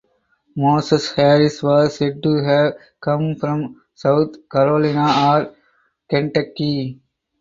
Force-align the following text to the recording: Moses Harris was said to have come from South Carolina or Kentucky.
Moses 0.55 1.11
Harris 1.13 1.61
was 1.61 1.97
said 1.97 2.23
to 2.23 2.43
have 2.43 2.73
come 2.99 3.35
from 3.35 3.83
South 3.93 4.33
Carolina 4.49 5.07
or 5.51 5.55
Kentucky. 6.09 6.99